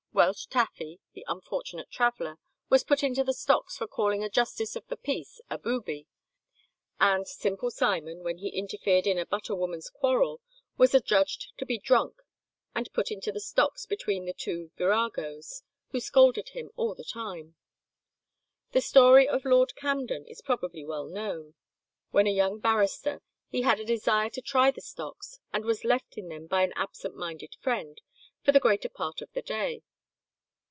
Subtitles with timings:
[0.13, 2.37] Welch Taffy, "the unfortunate traveller,"
[2.69, 6.05] was put into the stocks for calling a justice of the peace a "boobie;"
[6.99, 10.41] and "Simple Simon," when he interfered in a butter woman's quarrel,
[10.77, 12.17] was adjudged to be drunk
[12.75, 17.55] and put into the stocks between the two viragoes, who scolded him all the time.
[18.73, 21.53] The story of Lord Camden is probably well known.
[22.11, 26.17] When a young barrister he had a desire to try the stocks, and was left
[26.17, 27.99] in them by an absent minded friend,
[28.43, 29.83] for the greater part of the day.